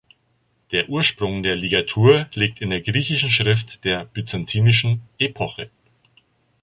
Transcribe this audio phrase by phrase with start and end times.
[0.71, 5.69] Der Ursprung der Ligatur liegt in der griechischen Schrift der byzantinischen Epoche.